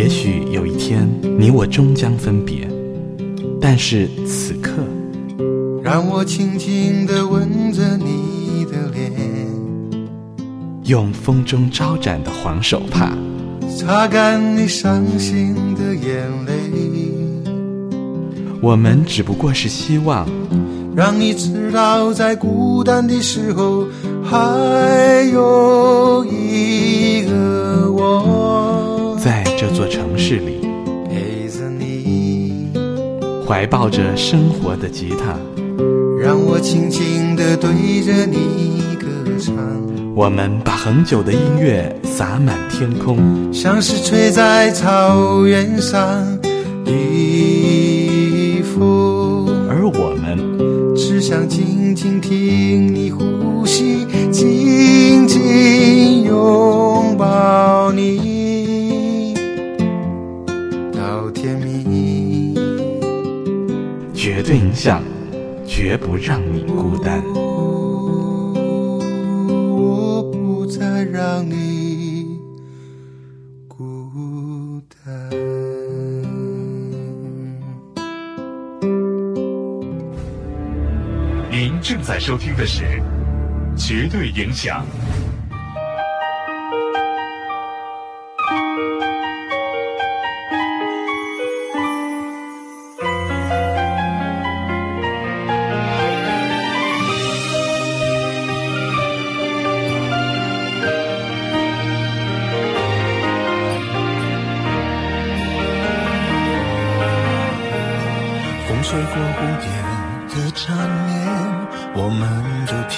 [0.00, 1.06] 也许有一天
[1.38, 2.66] 你我终将分别，
[3.60, 4.72] 但是此刻，
[5.82, 9.12] 让我轻轻地吻着你的脸，
[10.84, 13.12] 用风中招展的黄手帕
[13.76, 16.54] 擦干你伤心的眼泪。
[18.62, 20.26] 我们只不过是希望，
[20.96, 23.86] 让你知道，在孤单的时候，
[24.24, 28.39] 还有一个我，
[33.50, 35.36] 怀抱着生活的吉他，
[36.22, 39.08] 让我轻轻地对着你歌
[39.40, 39.52] 唱。
[40.14, 46.00] 我们把恒久的音乐洒满天空，像是吹在草原上
[46.84, 52.94] 的风，而我们只想静静听
[66.22, 67.22] 让你孤单。
[69.72, 72.38] 我不再让你
[73.66, 75.30] 孤单。
[81.50, 82.84] 您正在收听的是
[83.76, 84.84] 《绝对影响》。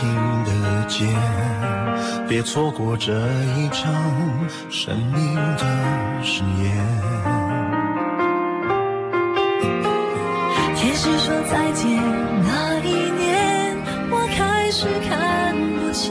[0.02, 1.08] 听得见。
[2.28, 3.12] 别错过这
[3.56, 3.92] 一场
[4.68, 5.64] 生命的
[6.22, 6.74] 誓言。
[10.84, 11.88] 也许说再见
[12.42, 13.76] 那一年，
[14.10, 16.10] 我开始看不见，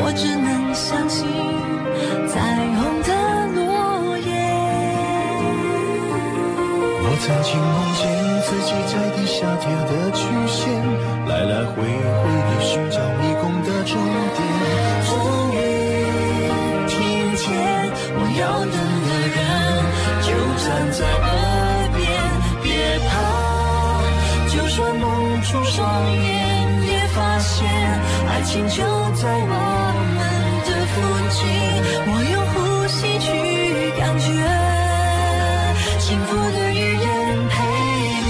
[0.00, 1.24] 我只能相信
[2.26, 2.34] 彩
[2.74, 3.10] 虹的
[3.54, 4.28] 诺言。
[7.00, 8.02] 我曾经梦见
[8.42, 10.64] 自己在地下铁的曲线，
[11.54, 13.94] 来回回地寻找迷宫的终
[14.34, 14.42] 点。
[15.06, 15.14] 终
[15.54, 15.56] 于
[16.88, 16.92] 听
[17.36, 17.46] 见
[18.10, 18.42] 我要
[18.74, 18.76] 等
[19.06, 19.38] 的人
[20.26, 20.28] 就
[20.58, 21.24] 站在耳
[21.94, 22.02] 边，
[22.60, 22.66] 别
[23.06, 23.08] 怕，
[24.50, 25.06] 就算蒙
[25.42, 25.78] 住双
[26.10, 26.26] 眼，
[26.88, 27.54] 也发现
[28.26, 28.82] 爱情就
[29.14, 29.54] 在我
[30.18, 30.20] 们
[30.66, 30.92] 的附
[31.30, 31.38] 近。
[32.10, 33.30] 我用呼吸去
[33.96, 34.26] 感觉
[36.00, 37.06] 幸福的语言
[37.48, 37.54] 陪
[38.26, 38.28] 你，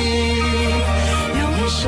[1.40, 1.80] 用一生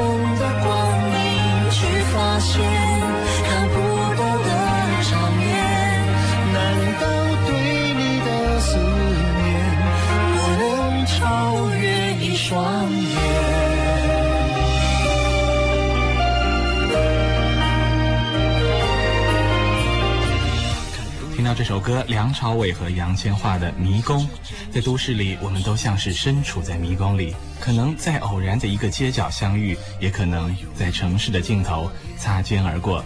[21.56, 24.22] 这首歌，梁朝伟和杨千嬅的《迷宫》，
[24.70, 33.02] 在都市里，我们都像是身处在迷宫里，可能在偶然的一个街角相遇，也可能在城市的尽头擦肩而过。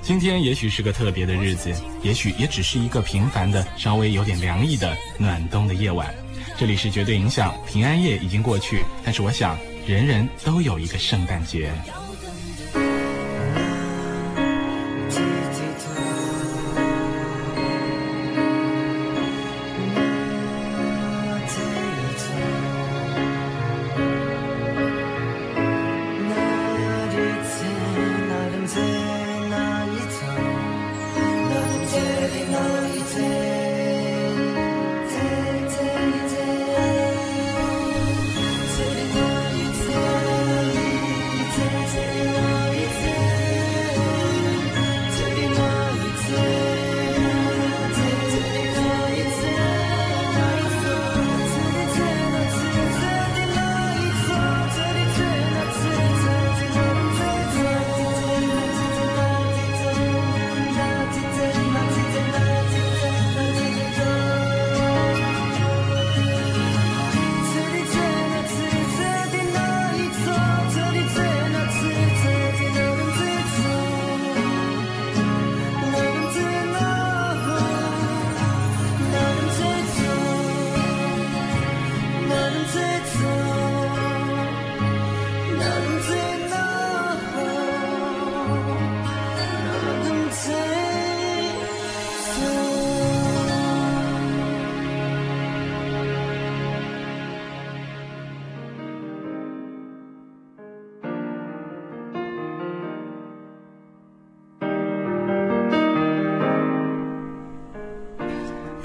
[0.00, 6.14] 今天也许是个特别的日子，也许也只是一个平凡的、稍微有点凉意的暖冬的夜晚。
[6.56, 9.58] 这里是绝对影响，平安夜已经过去，但是我想，
[9.88, 11.72] 人人都有一个圣诞节。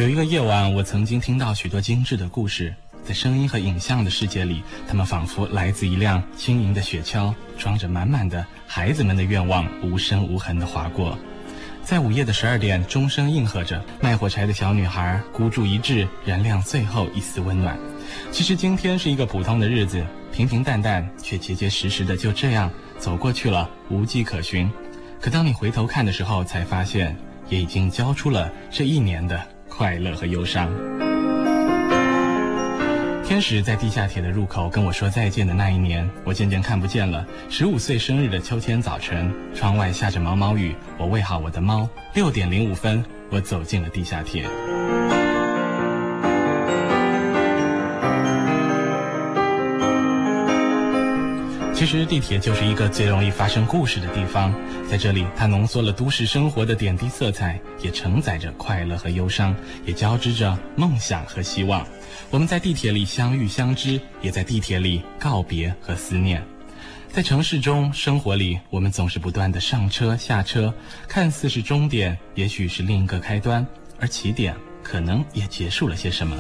[0.03, 11.17] 有一个夜晚，我曾经听到许多精致的故事，在声音和影像的世界里，他们仿佛来自一辆轻盈的雪橇，装着满满的孩子们的愿望，无声无痕地划过。
[11.83, 17.79] 在午夜的十二点，钟声应和着，卖火柴的小女孩孤注一掷，燃亮最后一丝温暖。
[18.29, 24.69] 其实今天是一个普通的日子，平平淡淡却结结实实的就这样走过去了，无迹可寻。
[25.21, 27.15] 可当你回头看的时候，才发现，
[27.47, 29.52] 也已经交出了这一年的。
[29.75, 30.71] 快乐和忧伤。
[33.23, 37.25] 天使在地下铁的入口跟我说再见的那一年，我渐渐看不见了。
[37.49, 41.89] 十五岁生日的秋天早晨，窗外下着毛毛雨，我喂好我的猫。
[42.13, 44.45] 六点零五分，我走进了地下铁。
[51.73, 54.53] 其实地铁就是一个最容易发生故事的地方，
[54.89, 59.53] 在这里，它浓缩了都市生活的点滴色彩，也承载着快乐和忧伤，
[59.85, 61.85] 也交织着梦想和希望。
[62.29, 66.41] 我们在地铁里相遇相知，也在地铁里告别和思念。
[67.11, 70.73] 在城市中生活里，我们总是不断的上车下车，
[71.07, 73.65] 看似是终点，也许是另一个开端，
[73.99, 76.37] 而起点可能也结束了些什么。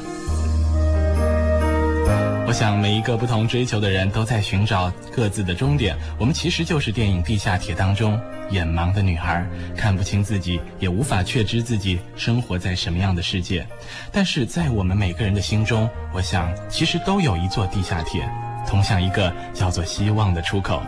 [2.53, 5.97] 我想每一个不同追求的人都在寻找各自的终点。
[6.19, 8.15] 我们其实就是电影《地下铁》当中
[8.51, 9.43] 眼盲的女孩，
[9.75, 13.65] 看不清自己，也无法确知自己生活在什么样的世界。
[14.11, 18.23] 但是在我们每个人的心中，我想其实都有一座地下铁，
[18.67, 20.79] 通向一个叫做希望的出口。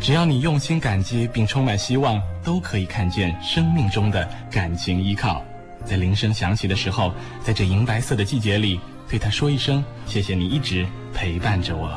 [0.00, 5.44] 只要你用心感激并充满希望，都可以看见生命中的感情依靠。
[5.84, 7.12] 在铃声响起的时候，
[7.44, 8.80] 在这银白色的季节里。
[9.10, 11.90] 对他说一声谢谢，你一直陪伴着我。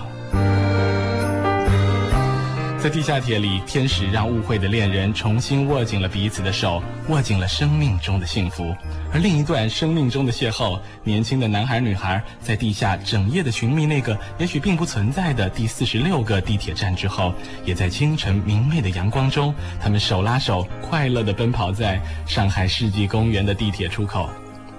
[2.80, 8.76] 在地下铁里，天使让误会的恋人重新握紧了彼此的手，握紧了生命中的幸福。
[9.14, 17.34] 而另一段生命中的邂逅，年轻的男孩女孩在地下整夜的寻觅那个也许并不存在的第四十六个地铁站之后，
[17.64, 24.30] 也在清晨明媚的阳光中，他们手拉手，快乐地奔跑在上海世纪公园的地铁出口。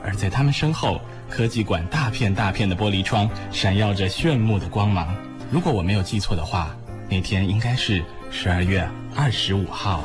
[0.05, 1.01] 而在他们身后。
[1.29, 5.15] 科技馆大片大片的玻璃窗闪耀着炫目的光芒。
[5.51, 6.75] 如果我没有记错的话，
[7.09, 10.05] 那天应该是十二月二十五号。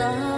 [0.00, 0.29] sun.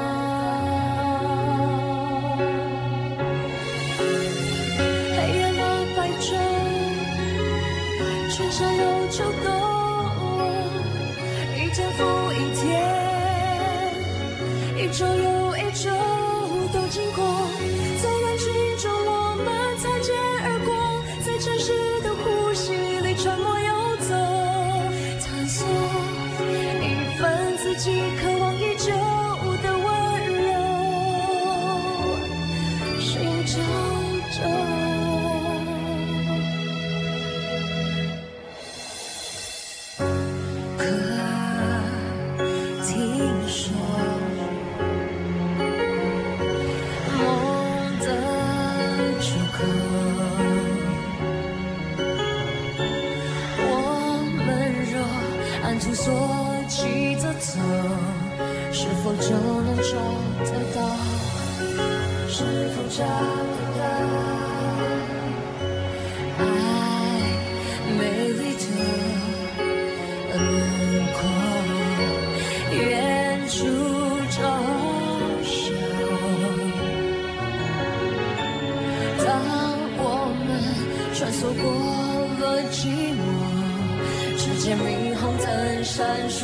[57.53, 57.59] 走，
[58.73, 59.29] 是否就
[59.61, 59.83] 能找
[60.45, 60.79] 得到？
[62.27, 62.39] 是
[62.71, 63.81] 否找得到
[66.39, 66.41] 爱
[67.99, 68.01] 美
[68.39, 68.65] 丽的
[70.33, 70.35] 轮
[71.13, 71.21] 廓？
[72.73, 72.81] 远
[73.49, 73.55] 处
[74.31, 74.35] 钟
[75.45, 75.61] 声，
[79.19, 79.29] 当
[79.99, 80.03] 我
[80.47, 80.49] 们
[81.15, 81.63] 穿梭过
[82.41, 82.75] 了寂
[83.13, 83.21] 寞。
[84.39, 84.81] 指尖霓
[85.15, 85.45] 虹灯
[85.85, 85.95] 闪
[86.31, 86.41] 烁？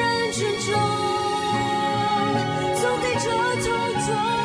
[0.00, 0.72] 人群中
[2.80, 3.30] 总低着
[3.62, 3.66] 头
[4.06, 4.39] 做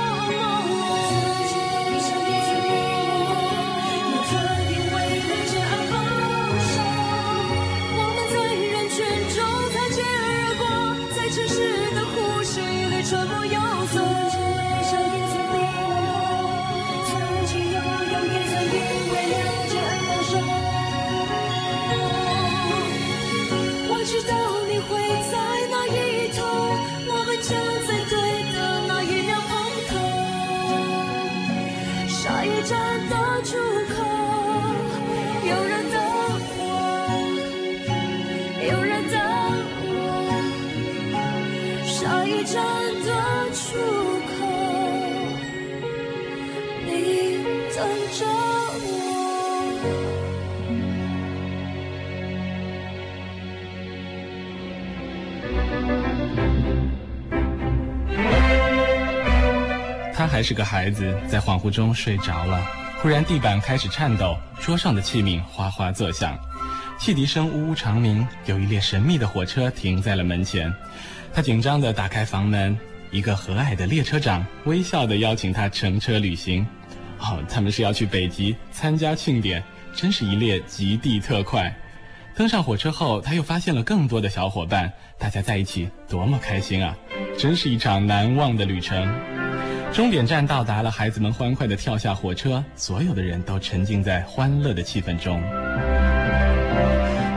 [60.46, 62.64] 是个孩子，在恍惚中睡着了。
[63.02, 66.38] 忽然地板开始颤抖，桌上的器皿哗哗作响，
[67.00, 68.25] 汽笛声呜呜长鸣。
[68.46, 70.72] 有一列神秘的火车停在了门前，
[71.34, 72.78] 他紧张地打开房门，
[73.10, 76.66] 一个和蔼的列车长微笑地邀请他乘车旅行。
[77.18, 79.64] 哦，他们是要去北极参加庆典，
[79.96, 81.75] 真是一列极地特快。
[82.36, 86.96] 登上火车后，他又发现了更多的小伙伴，大家在一起多么开心啊！
[87.36, 89.35] 真是一场难忘的旅程。
[89.94, 95.42] 终点站到达了，孩子们欢快地跳下火车，所有的人都沉浸在欢乐的气氛中。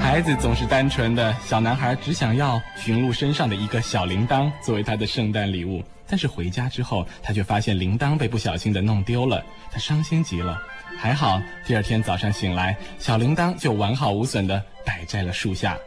[0.01, 10.61] 孩子总是单纯的，小男孩只想要驯鹿身上的一个小铃铛作为他的圣诞礼物，但是回家之后，他却发现铃铛被不小心的弄丢了，他伤心极了。
[10.99, 15.79] 还好，第二天早上醒来，小铃铛就完好无损地摆在了树下。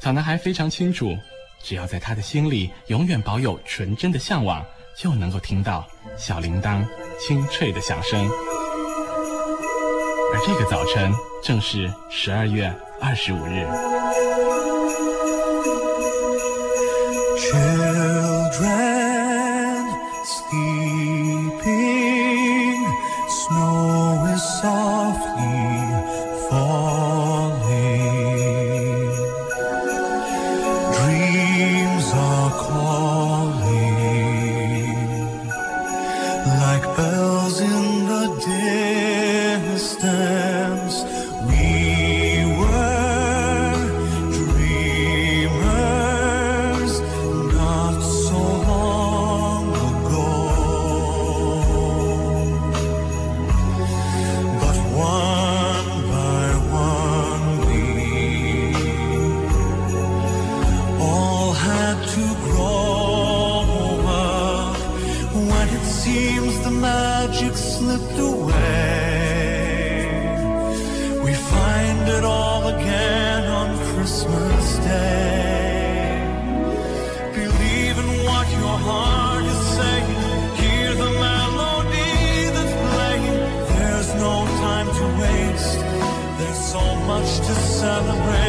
[0.00, 1.16] 小男孩非常清楚，
[1.60, 4.64] 只要在他的心里永远保有纯真的向往，
[5.04, 6.84] 又能够听到小铃铛
[7.18, 8.28] 清脆的响声。
[10.32, 13.66] 而这个早晨正是十二月二十五日。
[87.06, 88.41] Much to celebrate.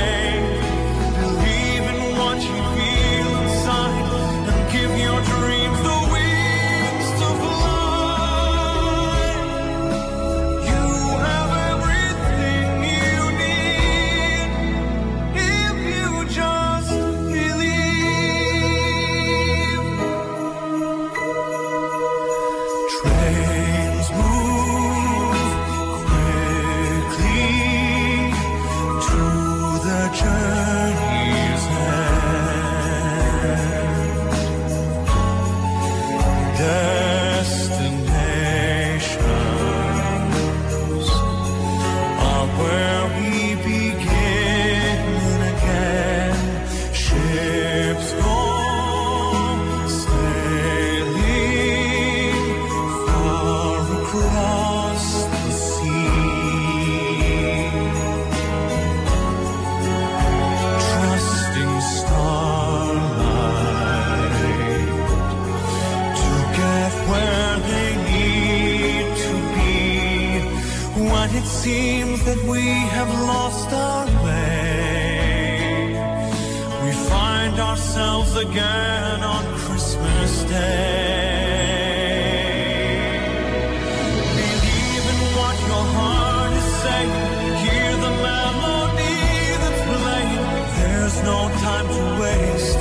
[91.73, 92.79] Time to waste.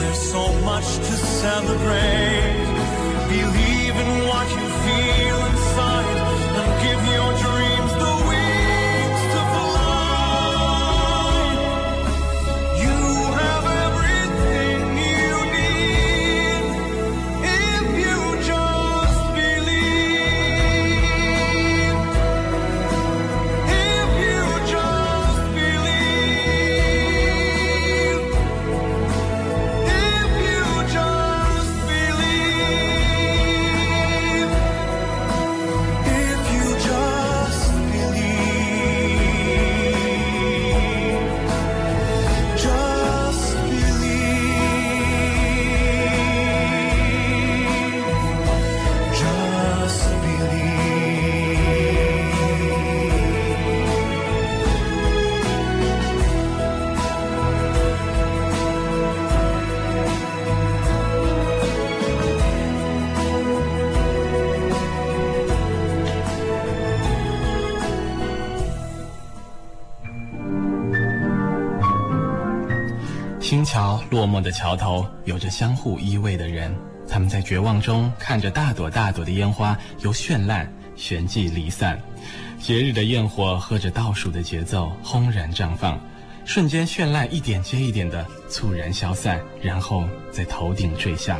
[0.00, 2.31] There's so much to celebrate.
[74.22, 76.72] 落寞的桥头，有着相互依偎的人，
[77.08, 82.00] 他们在绝望中看着大朵大朵的烟花由绚烂旋即离散，
[82.60, 85.98] 节日的焰火和着倒数的节奏轰然绽放，
[86.44, 91.36] 瞬间绚烂一点接一点的猝然消散，然后在头顶坠下。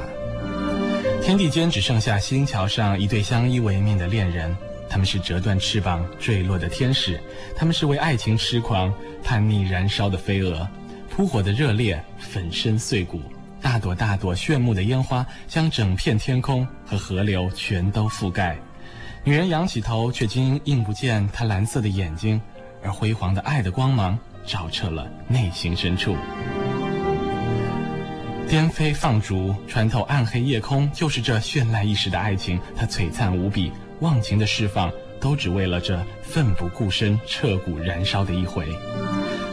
[1.23, 4.53] 天地间只剩下星桥上一对相依为命的恋人，
[4.91, 7.21] 他们是折断翅膀坠落的天使，
[7.55, 8.93] 他们是为爱情痴狂、
[9.23, 10.69] 叛逆燃烧的飞蛾。
[11.15, 13.21] 扑火的热烈，粉身碎骨，
[13.61, 18.57] 大朵大朵炫目的烟花将整片天空和河流全都覆盖。
[19.23, 22.41] 女人仰起头，却竟映不见她蓝色的眼睛，
[22.83, 26.17] 而辉煌的爱的光芒照彻了内心深处。
[28.49, 32.59] 颠飞放逐，穿透暗黑夜空，就是这绚烂一时的爱情。
[32.75, 33.71] 它璀璨无比，
[34.01, 38.67] 忘情的释放，都只为了这奋不顾身、彻骨燃烧的一回。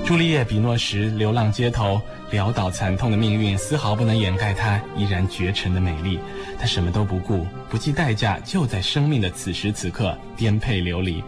[0.10, 6.20] 朱丽叶·比诺什流浪街头，潦倒惨痛的命运丝毫不能掩盖她依然绝尘的美丽。
[6.58, 11.24] 她什么都不顾，不计代价，就在生命的此时此刻颠沛流离。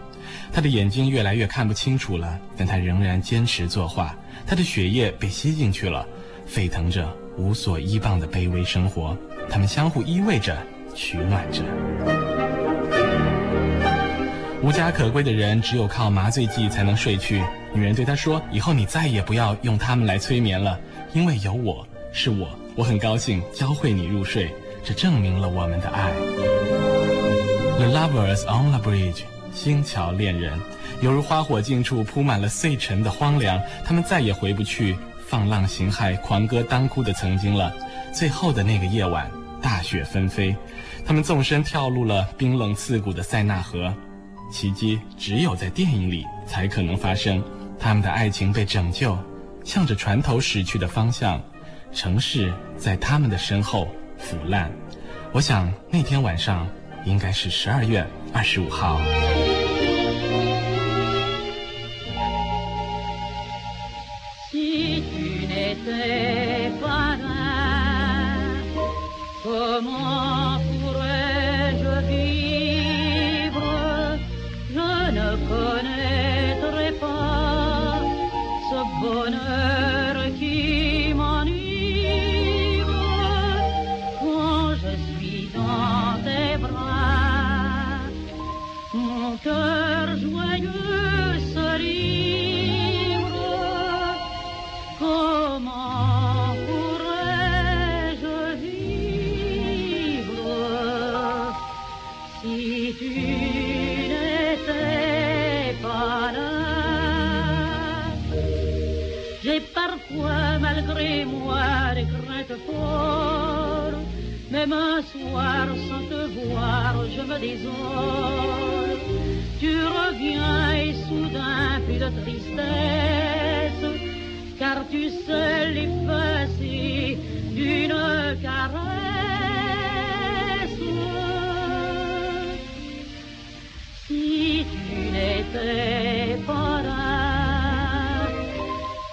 [0.52, 4.16] 她的眼睛越来越看不清楚了，但她仍然坚持作画。
[4.48, 6.04] 她的血液被吸进去了，
[6.44, 9.16] 沸腾着无所依傍的卑微生活。
[9.48, 10.60] 他们相互依偎着，
[10.92, 11.62] 取暖着。
[14.62, 17.42] 无家可归的人，只有靠麻醉剂才能睡去。
[17.74, 20.78] 女人对他说：“以后你再也不要用它们来催眠了，
[21.12, 26.12] 因为有我，是我，我很高兴教会你入睡，这证明了我们的爱。”
[27.76, 29.22] The lovers on the bridge，
[29.52, 30.56] 星桥恋人，
[31.00, 34.96] 犹如花火尽处铺满了碎尘的荒凉，他们再也回不去
[35.26, 37.74] 放浪形骸、狂歌当哭的曾经了。
[38.12, 39.28] 最后的那个夜晚，
[39.60, 40.54] 大雪纷飞，
[41.04, 43.92] 他们纵身跳入了冰冷刺骨的塞纳河。
[44.52, 47.42] 奇迹只有在电影里才可能发生。
[47.80, 49.18] 他们的爱情被拯救，
[49.64, 51.42] 向着船头驶去的方向，
[51.92, 53.88] 城市在他们的身后
[54.18, 54.70] 腐烂。
[55.32, 56.68] 我想那天晚上
[57.04, 59.00] 应该是十二月二十五号。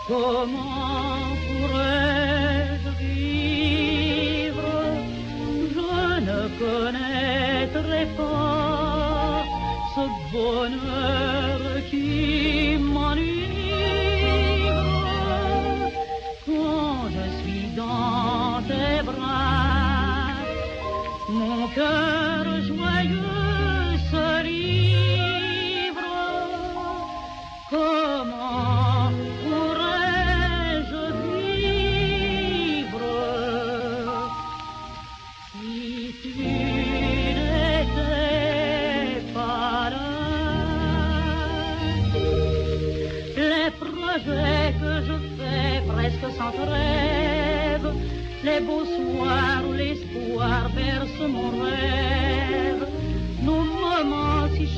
[0.08, 4.72] Comment pourrais-je vivre?
[5.76, 5.94] Je
[6.30, 9.44] ne connaîtrais pas
[9.96, 13.49] ce bonheur qui m'enivre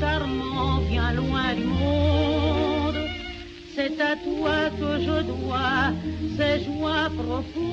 [0.02, 3.02] charmants bien loin du monde,
[3.76, 5.84] c'est à toi que je dois
[6.38, 7.72] ces joies profondes.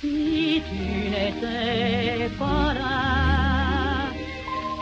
[0.00, 4.10] Si tu n'étais pas là,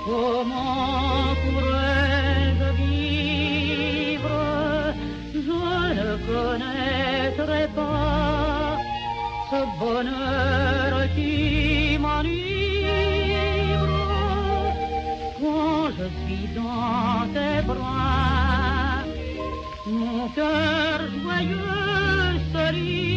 [0.05, 2.06] comment pourrais-je
[20.35, 21.57] cœur joyeux
[22.53, 23.16] se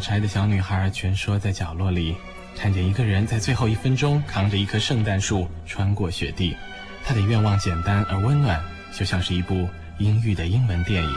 [0.00, 2.16] 柴的小女孩蜷缩在角落里，
[2.56, 6.56] 看见一个人在最后一分钟扛着一棵圣诞树穿过雪地。
[7.04, 8.60] 她的愿望简单而温暖，
[8.92, 11.14] 就像是一部阴郁的英文电影。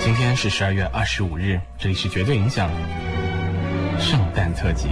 [0.00, 2.70] 今天是十二月二十五日，这里是绝对影响
[3.98, 4.88] 圣诞特辑。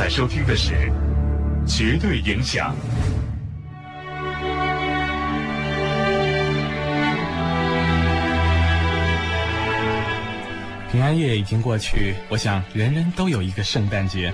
[0.00, 0.72] 在收听的是
[1.66, 2.74] 《绝对影响》。
[10.90, 14.32] 平安夜已经过去，我想人人都有一个圣诞节。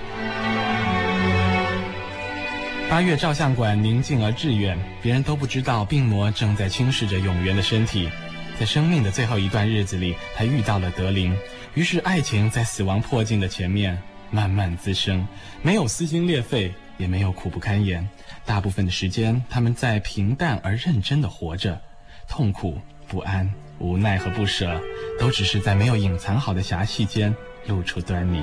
[2.89, 8.09] 八月照相馆宁静而致远，别人都不知道病魔正在侵蚀着永元的身体。
[8.57, 11.35] 在生命的最后一段日子里，他遇到了德林，
[11.73, 15.27] 于是爱情在死亡迫近的前面慢慢滋生，
[15.61, 18.07] 没有撕心裂肺，也没有苦不堪言。
[18.45, 21.81] 大部分的时间，他们在平淡而认真的活着，
[22.27, 24.81] 痛苦、不安、无奈和不舍，
[25.19, 27.33] 都只是在没有隐藏好的狭隙间
[27.65, 28.41] 露出端倪。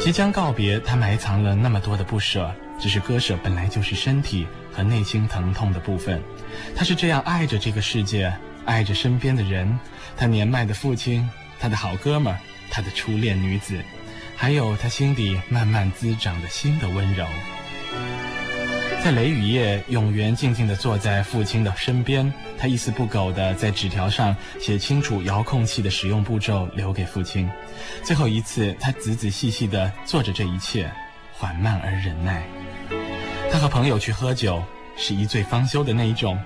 [0.00, 6.20] 即将告别，他埋藏了那么多的不舍，只是割舍本来就是身体和内心疼痛的部分。
[6.74, 8.32] 他是这样爱着这个世界，
[8.64, 9.78] 爱着身边的人，
[10.16, 11.28] 他年迈的父亲，
[11.60, 12.38] 他的好哥们儿，
[12.70, 13.80] 他的初恋女子，
[14.44, 17.24] 还有他心底慢慢滋长的新的温柔。
[19.02, 27.48] 在雷雨夜，永元静静地坐在父亲的身边，他一丝不苟地在纸条上写清楚遥控器的使用步骤，留给父亲。
[28.02, 30.92] 最后一次，他仔仔细细地做着这一切，
[31.32, 32.44] 缓慢而忍耐。
[33.50, 34.62] 他和朋友去喝酒，
[34.94, 36.38] 是一醉方休的那一种。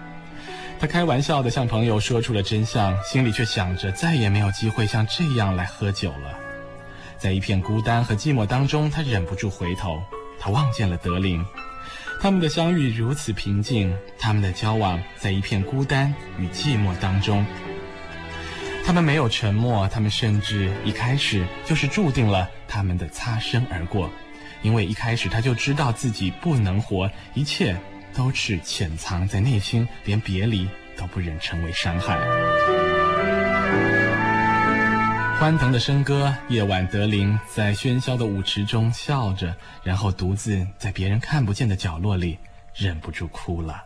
[0.79, 6.48] 他开玩笑地向朋友说出了真相，心里却想着再也没有机会像这样来喝酒了。
[7.19, 10.01] 在一片孤单和寂寞当中，他忍不住回头，
[10.39, 11.45] 他望见了德林。
[12.21, 17.45] 他们的相遇如此平静，他们的交往在一片孤单与寂寞当中。
[18.85, 24.11] 他们没有沉默，他们甚至一开始就是注定了他们的擦身而过，
[24.63, 27.77] 因为一开始他就知道自己不能活，一切
[28.15, 32.17] 都是潜藏在内心，连别离都不忍成为伤害。
[35.39, 42.37] 欢腾的笙歌，夜晚德林在喧嚣的舞池中笑着，然后独自在别人看不见的角落里
[42.75, 43.85] 忍不住哭了。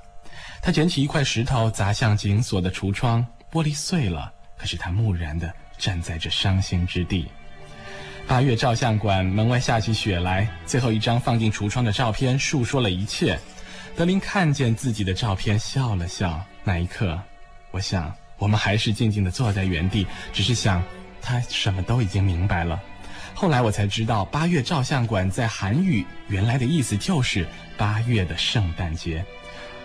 [0.62, 7.28] 他捡起一块石头砸向紧锁的橱窗，玻璃碎了，可是他木然地站在这伤心之地。
[8.26, 13.38] 八月照相馆门外下起雪来，最后一张放进橱窗的照片述说了一切。
[13.94, 16.42] 德林看见自己的照片，笑了笑。
[16.64, 17.20] 那一刻，
[17.72, 20.82] 我想我们还是静静地坐在原地，只是想，
[21.22, 22.82] 他什么都已经明白了。
[23.35, 29.24] 后来我才知道，八月照相馆在韩语原来的意思就是八月的圣诞节。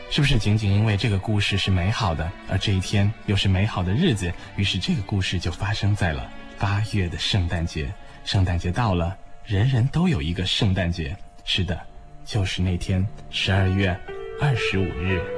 [0.10, 7.92] 是不是仅仅因为这个故事是美好的，而这一天又是美好的日子，于是这个故事就发生在了八月的圣诞节？
[8.24, 11.16] 圣诞节到了，人人都有一个圣诞节。
[11.44, 11.78] 是的，
[12.26, 13.98] 就是那天，十二月
[14.42, 15.37] 二十五日。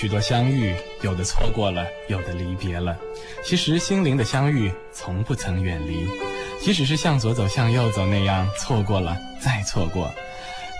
[0.00, 2.96] 许多相遇，有的错过了，有的离别了。
[3.44, 6.08] 其实心灵的相遇从不曾远离，
[6.58, 10.10] 即使是向左走向右走那样，错过了再错过。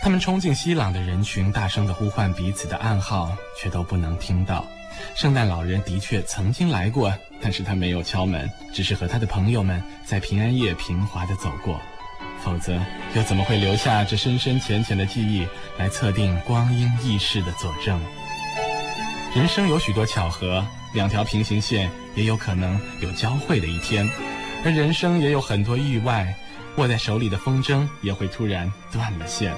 [0.02, 4.64] 他们冲进熙攘的人群，大声地呼唤彼此的暗号，却都不能听到。
[5.14, 11.78] 圣诞老人的确曾经来过，但是他没有敲门，只是和他的朋友们在平安夜平滑地走过。
[12.42, 12.80] 否则，
[13.14, 18.00] 又怎么会留下这深深浅浅的记忆，来测定光阴易逝的佐证？
[19.32, 24.08] 人生有许多巧合，两条平行线也有可能有交汇的一天，
[24.64, 26.34] 而人生也有很多意外，
[26.78, 29.54] 握在手里的风筝也会突然断了线。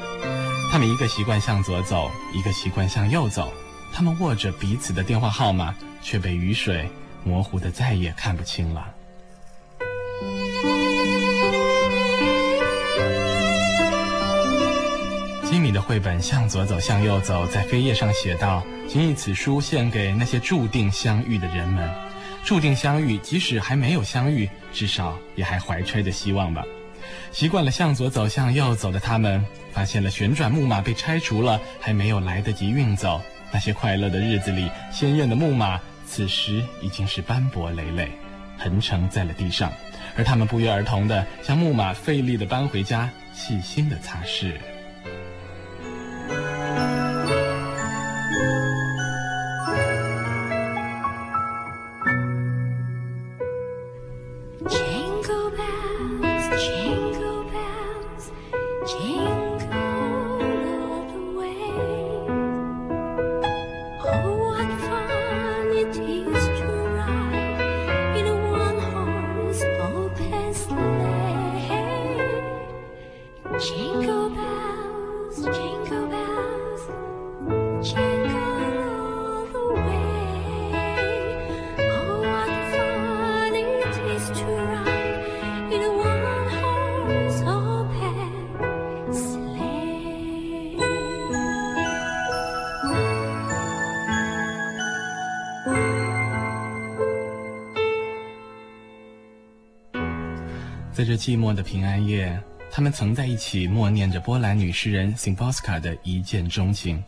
[0.71, 3.51] 他们一个习惯向左走，一个习惯向右走，
[3.95, 6.87] 他们握着彼此的电话号码，却被雨水
[7.25, 8.92] 模糊的再也看不清了。
[15.53, 18.65] 吉米的绘本《向左走，向右走》在扉页上写道。
[18.89, 21.87] 谨以此书献给那些注定相遇的人们，
[22.43, 26.65] 注定相遇，即使还没有相遇，至少也还怀揣着希望吧。
[27.33, 33.21] 习惯了向左走向右走的他们，发现了旋转木马被拆除了，还没有来得及运走。
[33.53, 38.11] 那些快乐的日子里，鲜艳的木马，此时已经是斑驳累累，
[38.57, 39.71] 横沉在了地上。
[40.17, 44.55] 而他们不约而同地将木马费力地搬回家，细心地擦拭。
[101.23, 102.37] 寂寞的平安夜，
[102.69, 107.01] 他们曾在一起默念着波兰女诗人 s i m b o s k a 的一见钟情。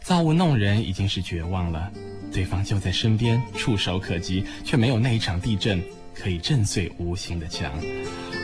[0.00, 1.92] 造物弄人已经是绝望了，
[2.32, 5.82] 对方就在身边，触手可及，却没有那一场地震
[6.14, 7.70] 可以震碎无形的墙。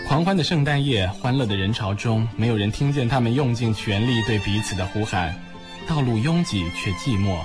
[0.06, 5.34] 狂欢的圣诞夜，欢乐的人潮中，没有人听见他们用尽全力对彼此的呼喊。
[5.88, 7.38] 道路拥挤却寂寞，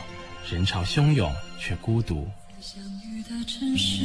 [0.51, 2.27] 人潮汹涌却孤独。
[2.59, 4.03] 相遇的城市，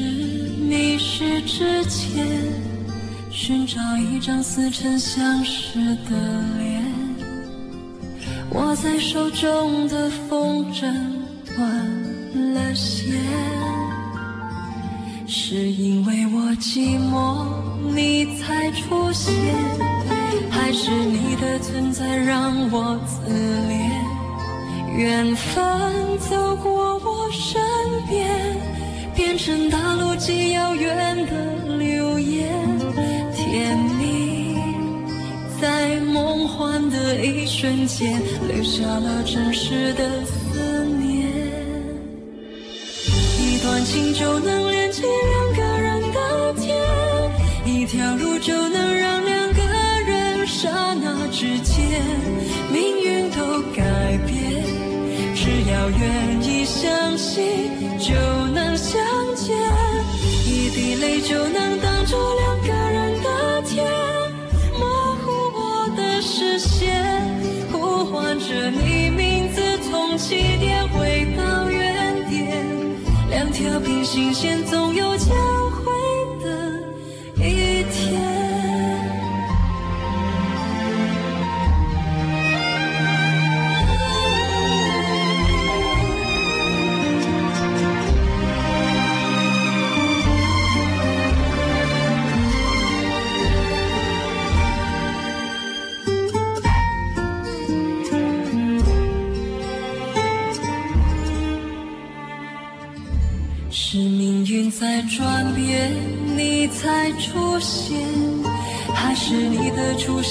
[0.61, 2.25] 迷失之前，
[3.37, 5.77] 寻找一张似曾相识
[6.09, 6.81] 的脸。
[8.53, 10.83] 握在手中的风筝
[11.45, 13.13] 断了线，
[15.27, 17.45] 是因为我寂寞
[17.93, 19.35] 你才出现，
[20.49, 23.33] 还是你的存在让我自
[23.69, 24.97] 怜？
[24.97, 27.61] 缘分走过我身
[28.09, 28.31] 边，
[29.13, 32.74] 变成大陆极遥远的流言，
[35.65, 41.27] 在梦幻的一瞬间，留下了真实的思念。
[43.41, 46.77] 一段情就能连起两个人的天，
[47.65, 49.63] 一条路就能让两个
[50.07, 51.83] 人刹那之间
[52.71, 54.63] 命运都改变。
[55.35, 57.43] 只要愿意相信，
[57.99, 58.13] 就
[58.53, 59.01] 能相
[59.35, 59.57] 见。
[60.45, 63.83] 一滴泪就能挡住两个人的天，
[66.59, 66.95] 线，
[67.71, 72.67] 呼唤着你名字，从起点回到原点。
[73.31, 75.35] 两条平行线总有交
[75.71, 75.84] 汇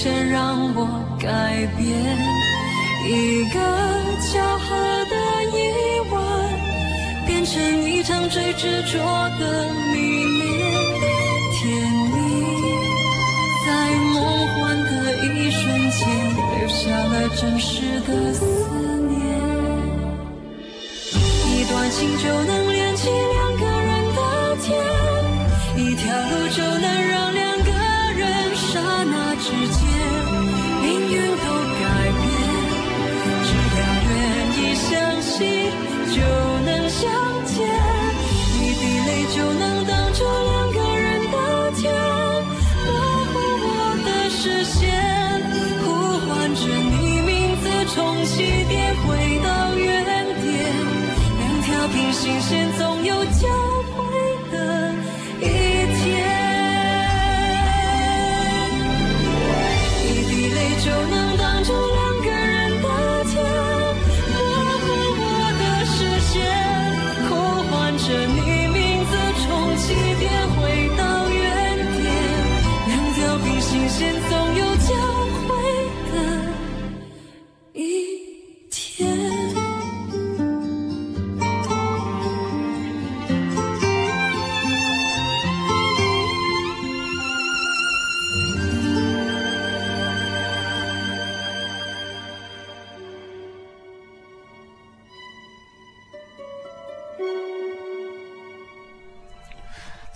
[0.04, 0.86] 的出现让我
[1.18, 1.28] 改
[1.78, 1.88] 变？
[3.08, 3.60] 一个
[4.20, 4.76] 巧合
[5.06, 5.16] 的
[5.56, 5.58] 意
[6.12, 6.16] 外，
[7.26, 7.54] 变成
[7.90, 9.00] 一场最执着
[9.40, 9.96] 的迷
[10.40, 10.44] 恋。
[11.54, 11.62] 甜
[12.12, 12.16] 蜜
[13.66, 13.70] 在
[14.14, 14.16] 梦
[14.48, 14.92] 幻的
[15.26, 16.02] 一瞬间，
[16.60, 17.72] 留下了真实
[18.06, 18.44] 的思
[19.10, 19.14] 念。
[21.48, 22.52] 一段情就能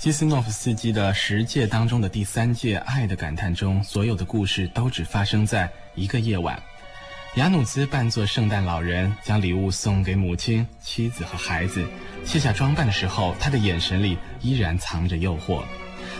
[0.07, 6.57] 基斯诺夫斯基的十届当中的第三届《爱的感叹》中，所有的故事都只发生在一个夜晚。
[7.35, 11.85] 雅努兹扮作圣诞老人，将礼物送给母亲、妻子和孩子。
[12.23, 15.61] 卸下装扮的时候，他的眼神里依然藏着诱惑。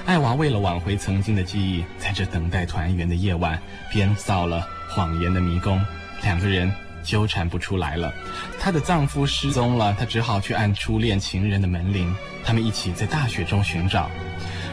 [0.05, 3.57] 艾娃为了挽回曾经的记忆，在这等待团圆的夜晚，
[3.89, 5.81] 编造了谎言的迷宫。
[6.23, 6.69] 两个人
[7.08, 8.14] 纠缠不出来了。
[8.60, 12.14] 她的丈夫失踪了，她只好去按初恋情人的门铃。
[12.43, 14.10] 他们一起在大雪中寻找。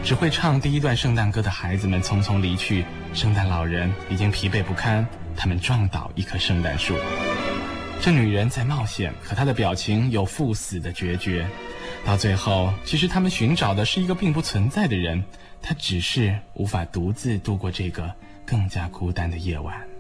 [0.03, 5.07] 只会唱第一段圣诞歌的孩子们匆匆离去，圣诞老人已经疲惫不堪。
[5.37, 6.97] 他们撞倒一棵圣诞树。
[8.03, 11.47] 这女人在冒险，可她的表情有赴死的决绝。
[12.05, 15.25] 到最后，其实他们寻找的是一个并不存在的人，
[15.63, 18.13] 他只是无法独自度过这个
[18.45, 19.94] 更加孤单的夜晚。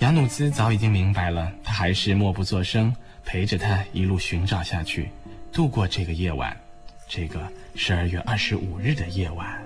[0.00, 5.08] 雅努兹早已经明白了，他还是默不作声，陪着他一路寻找下去，
[5.52, 6.54] 度过这个夜晚，
[7.08, 7.40] 这个
[7.74, 9.63] 十二月二十五日的夜晚。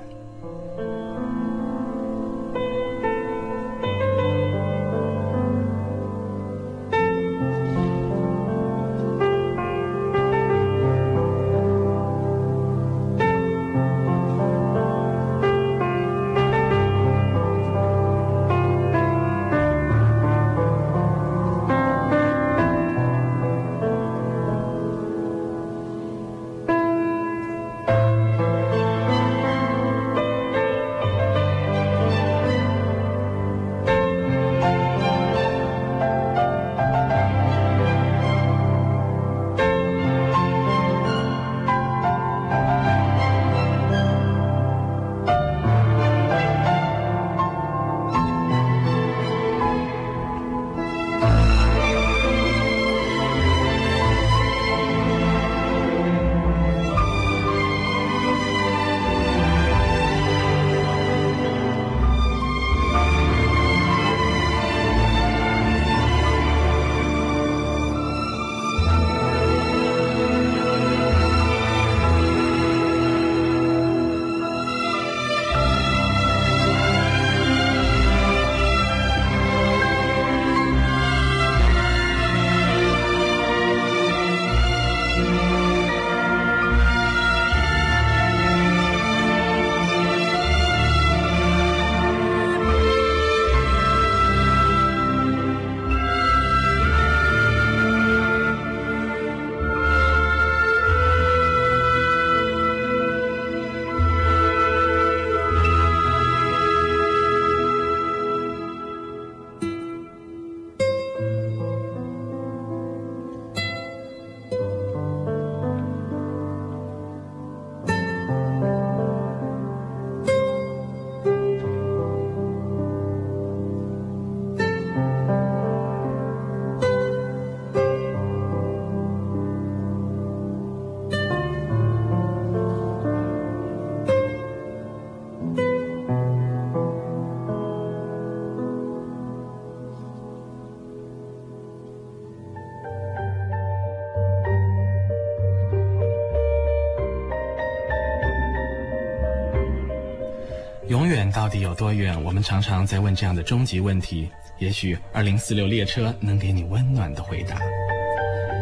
[151.38, 152.20] 到底有多远？
[152.24, 154.28] 我们常常在问这样的终极问题。
[154.58, 157.56] 也许二零四六列车能给你温暖的回答。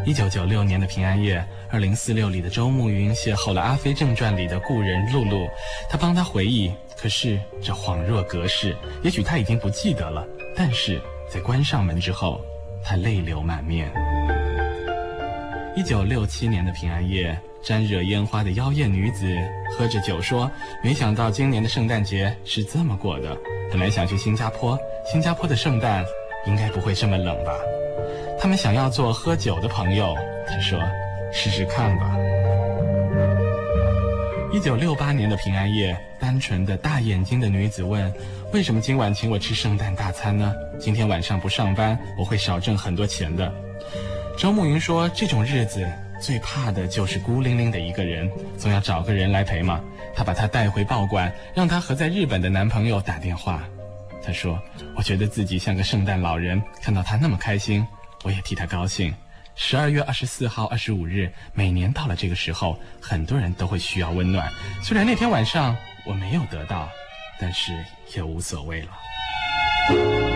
[0.05, 5.49] 一九九六年的平安夜，二零四六里的周慕云邂逅了《阿飞正传》里的故人露露，
[5.89, 10.23] 他帮他回忆，可是这恍若隔世，也许他已经不记得了。
[10.55, 11.01] 但是
[11.33, 12.43] 在关上门之后，
[12.85, 13.91] 他泪流满面。
[15.75, 17.41] 一九六七年的平安夜。
[17.67, 19.27] 沾惹烟花的妖艳女子
[19.77, 20.49] 喝着酒说
[20.85, 23.37] ：“没想到今年的圣诞节是这么过的。
[23.73, 24.79] 本来想去新加坡，
[25.11, 26.05] 新加坡的圣诞
[26.47, 27.51] 应该不会这么冷吧？”
[28.39, 30.15] 他们想要做喝酒的朋友，
[30.47, 30.79] 他说
[31.35, 32.17] ：“试试看吧。”
[34.55, 38.15] 一九六八年的平安夜，单纯的大眼睛的女子问
[38.55, 40.55] ：“为什么今晚请我吃圣诞大餐呢？
[40.79, 43.53] 今天晚上不上班，我会少挣很多钱的。”
[44.39, 45.85] 周慕云说：“这种日子。”
[46.21, 49.81] 最怕的就是孤零零的一个人，总要找个人来陪嘛。
[50.15, 53.63] 他把他带回报馆，让他和在日本的男朋友打电话。
[54.25, 54.61] 他说
[54.97, 57.87] ：“我觉得自己像个圣诞老人，看到他那么开心，
[58.25, 59.15] 我也替他高兴。”
[59.55, 64.51] 十二月二十四号、二十五日，每年到了这个时候，很多人都会需要温暖。
[64.83, 66.89] 虽然那天晚上我没有得到，
[67.41, 67.73] 但是
[68.15, 70.36] 也无所谓了。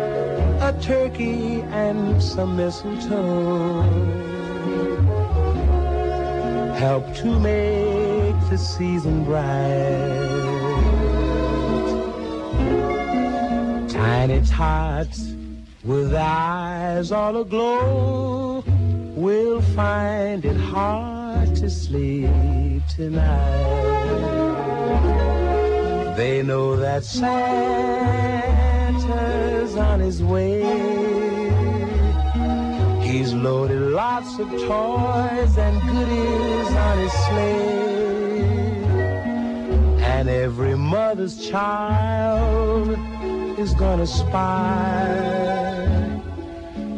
[0.71, 3.81] a turkey and some mistletoe
[6.77, 10.29] help to make the season bright.
[13.89, 15.33] Tiny tots
[15.83, 18.63] with eyes all aglow
[19.15, 23.81] will find it hard to sleep tonight.
[26.15, 28.60] They know that Santa
[29.01, 30.61] Santa's on his way.
[33.01, 38.83] He's loaded lots of toys and goodies on his sleigh.
[40.13, 42.89] And every mother's child
[43.59, 45.01] is gonna spy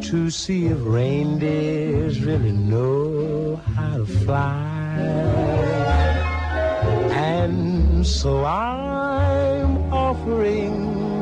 [0.01, 4.97] to see if reindeers really know how to fly.
[7.11, 10.92] And so I'm offering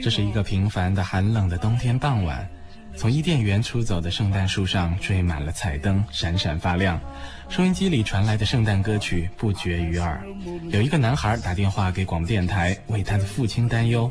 [0.00, 2.48] 这是一个平凡的寒冷的冬天傍晚，
[2.94, 7.00] 从伊甸园出走的圣诞树上缀满了彩灯，闪闪发亮。
[7.48, 10.24] 收音机里传来的圣诞歌曲不绝于耳。
[10.70, 14.08] 有一个男孩打电话给广播电台，为他的父亲担忧。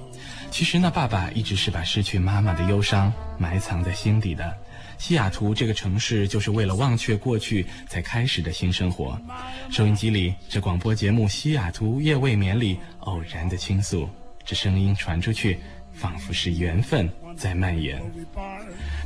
[0.51, 4.53] 其实那爸爸一直是把失去妈妈的忧伤埋藏在心底的。
[4.97, 9.17] 西雅图这个城市就是为了忘却过去才开始的新生活。
[9.71, 14.09] 收音机里这广播节目《西雅图夜未眠》里偶然的倾诉。
[14.47, 15.59] 这声音传出去，
[15.93, 18.01] 仿佛是缘分在蔓延。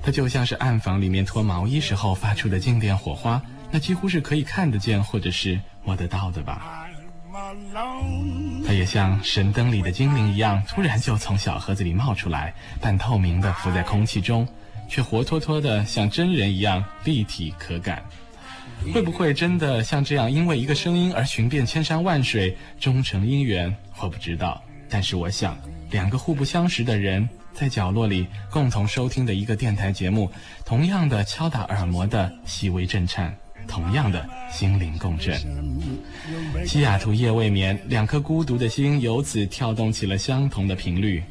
[0.03, 6.87] 它就像是暗房里面脱毛衣时候发出的静电火花，那几乎是可以看得见或者是摸得到的吧。
[8.67, 14.47] 它也像神灯里的精灵一样，突然就从小盒子里冒出来，半透明的浮在空气中，
[14.87, 18.03] 却活脱脱的像真人一样立体可感。
[18.93, 23.75] 会不会真的像这样，因为一个声音而寻遍千山万水，终成姻缘？
[23.99, 24.61] 我不知道，
[24.91, 25.57] 但是我想，
[25.89, 27.27] 两个互不相识的人。
[27.53, 30.31] 在角落里共同收听的一个电台节目，
[30.65, 33.35] 同样的敲打耳膜的细微震颤，
[33.67, 35.37] 同样的心灵共振。
[36.65, 41.21] 西雅图夜未眠，两颗孤独的心由此跳动起了相同的频率。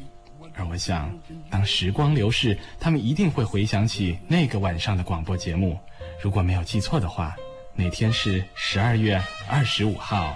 [0.53, 1.11] 而我想，
[1.49, 5.79] 当时光流逝，他们一定会回想起那个晚上的广播节目。
[6.21, 7.35] 如果没有记错的话，
[7.73, 10.35] 那天是十二月二十五号。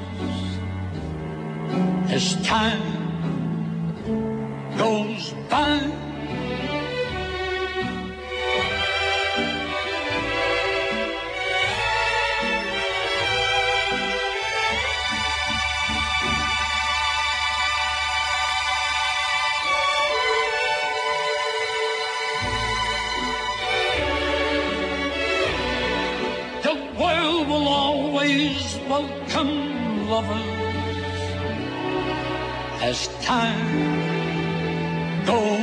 [2.11, 2.81] as time
[4.77, 6.10] goes by.
[32.83, 33.55] As time
[35.25, 35.59] go，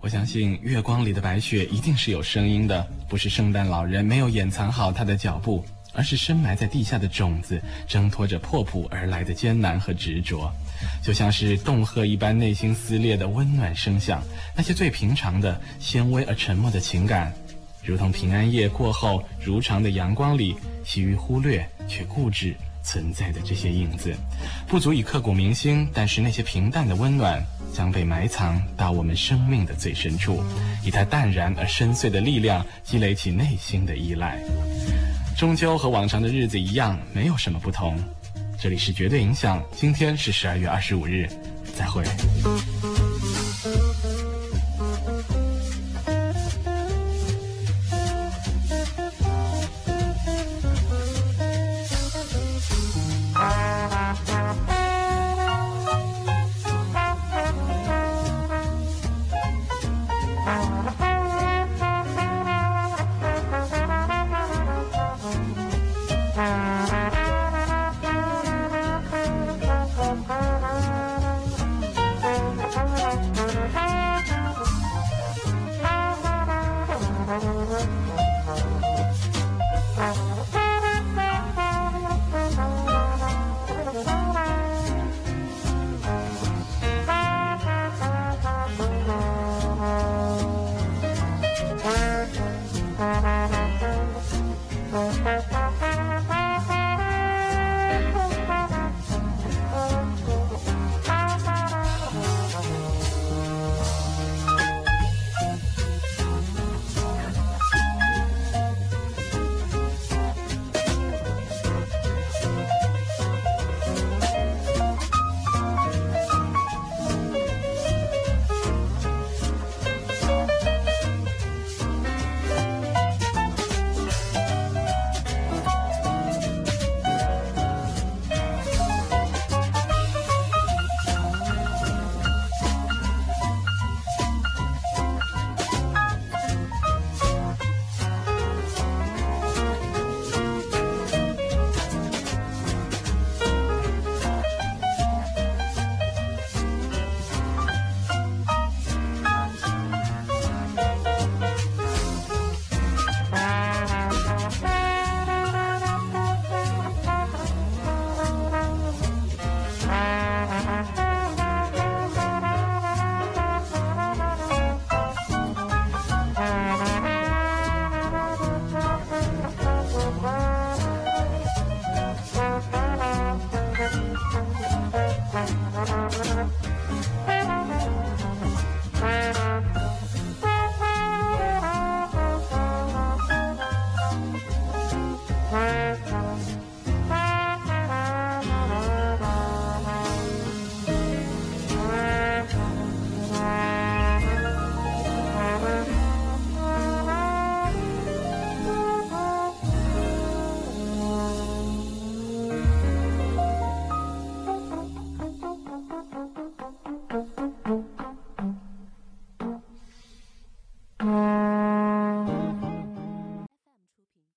[0.00, 5.64] 我相信月光里的白雪一定是有声音的，不是圣诞老人没有掩藏好他的脚步，
[5.98, 10.48] 而是深埋在地下的种子，挣脱着破土而来的艰难和执着，
[11.02, 14.22] 就像是洞壑一般内心撕裂的温暖声响，
[14.56, 17.32] 那些最平常的纤微而沉默的情感，
[17.82, 24.14] 如同平安夜过后如常的阳光里，习于忽略却固执存在的这些影子，
[24.68, 27.44] 不足以刻骨铭心，但是那些平淡的温暖。
[27.70, 30.42] 将被埋藏到我们生命的最深处，
[30.82, 34.40] 以它淡然而深邃的力量积累起内心的依赖。
[35.38, 37.96] 终究和往常的日子一样，没有什么不同。
[38.60, 41.28] 这里是绝对影响，今天是十二月二十五日，
[41.76, 42.02] 再会。